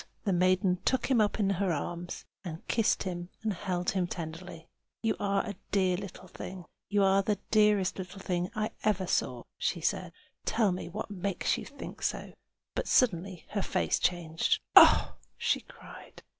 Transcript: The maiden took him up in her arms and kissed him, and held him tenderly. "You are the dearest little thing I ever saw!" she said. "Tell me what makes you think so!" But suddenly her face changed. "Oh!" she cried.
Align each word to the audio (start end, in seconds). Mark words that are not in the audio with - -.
The 0.23 0.33
maiden 0.33 0.79
took 0.83 1.11
him 1.11 1.21
up 1.21 1.39
in 1.39 1.47
her 1.51 1.71
arms 1.71 2.25
and 2.43 2.67
kissed 2.67 3.03
him, 3.03 3.29
and 3.43 3.53
held 3.53 3.91
him 3.91 4.07
tenderly. 4.07 4.65
"You 5.03 5.15
are 5.19 5.43
the 5.43 5.55
dearest 5.69 6.17
little 7.99 8.17
thing 8.19 8.49
I 8.55 8.71
ever 8.83 9.05
saw!" 9.05 9.43
she 9.59 9.79
said. 9.79 10.11
"Tell 10.43 10.71
me 10.71 10.89
what 10.89 11.11
makes 11.11 11.55
you 11.55 11.67
think 11.67 12.01
so!" 12.01 12.33
But 12.73 12.87
suddenly 12.87 13.45
her 13.49 13.61
face 13.61 13.99
changed. 13.99 14.59
"Oh!" 14.75 15.17
she 15.37 15.59
cried. 15.61 16.23